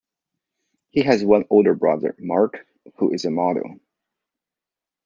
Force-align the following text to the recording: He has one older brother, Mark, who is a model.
He 0.89 1.03
has 1.03 1.23
one 1.23 1.45
older 1.51 1.75
brother, 1.75 2.15
Mark, 2.17 2.65
who 2.97 3.13
is 3.13 3.25
a 3.25 3.29
model. 3.29 3.79